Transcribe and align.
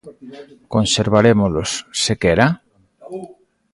Conservarémolos, 0.73 1.69
sequera? 2.05 2.47